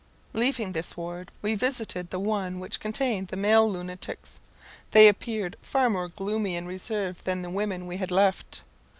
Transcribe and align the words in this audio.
Leaving 0.33 0.71
this 0.71 0.97
ward, 0.97 1.29
we 1.43 1.53
visited 1.53 2.09
the 2.09 2.19
one 2.19 2.59
which 2.59 2.79
contained 2.79 3.27
the 3.27 3.37
male 3.37 3.71
lunatics. 3.71 4.39
They 4.93 5.07
appeared 5.07 5.57
far 5.61 5.91
more 5.91 6.07
gloomy 6.07 6.55
and 6.55 6.67
reserved 6.67 7.23
than 7.25 7.43
the 7.43 7.51
women 7.51 7.85
we 7.85 7.97
had 7.97 8.09
left. 8.09 8.61